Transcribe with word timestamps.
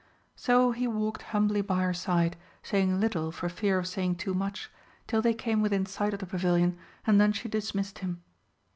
So 0.35 0.71
he 0.71 0.87
walked 0.87 1.21
humbly 1.29 1.61
by 1.61 1.83
her 1.83 1.93
side, 1.93 2.35
saying 2.63 2.99
little 2.99 3.31
for 3.31 3.47
fear 3.49 3.77
of 3.77 3.85
saying 3.87 4.15
too 4.15 4.33
much, 4.33 4.71
till 5.05 5.21
they 5.21 5.35
came 5.35 5.61
within 5.61 5.85
sight 5.85 6.11
of 6.15 6.19
the 6.19 6.25
Pavilion 6.25 6.75
and 7.05 7.21
then 7.21 7.31
she 7.31 7.47
dismissed 7.47 7.99
him. 7.99 8.23